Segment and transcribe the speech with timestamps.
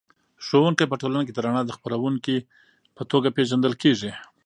[0.45, 2.35] ښوونکی په ټولنه کې د رڼا د خپروونکي
[2.95, 4.11] په توګه پېژندل کېږي.